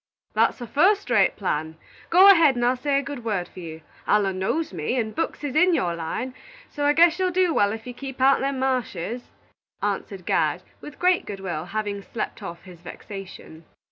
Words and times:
"That's 0.33 0.59
a 0.61 0.65
fust 0.65 1.11
rate 1.11 1.35
plan. 1.35 1.77
Go 2.09 2.31
ahead, 2.31 2.55
and 2.55 2.65
I'll 2.65 2.75
say 2.75 2.97
a 2.97 3.03
good 3.03 3.23
word 3.23 3.47
for 3.47 3.59
you. 3.59 3.81
Allen 4.07 4.39
knows 4.39 4.73
me, 4.73 4.97
and 4.97 5.13
books 5.15 5.43
is 5.43 5.55
in 5.55 5.75
your 5.75 5.93
line, 5.93 6.33
so 6.71 6.85
I 6.87 6.93
guess 6.93 7.19
you'll 7.19 7.29
do 7.29 7.53
wal 7.53 7.71
if 7.71 7.85
you 7.85 7.93
keep 7.93 8.19
out'n 8.19 8.41
the 8.41 8.51
mashes," 8.51 9.29
answered 9.79 10.25
Gad, 10.25 10.63
with 10.81 10.97
great 10.97 11.27
good 11.27 11.39
will, 11.39 11.65
having 11.65 12.01
slept 12.01 12.41
off 12.41 12.63
his 12.63 12.79
vexation. 12.81 13.63